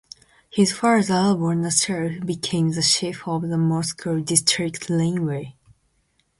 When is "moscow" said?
3.59-4.17